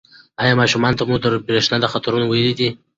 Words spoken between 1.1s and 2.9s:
د برېښنا د خطرونو ویلي دي؟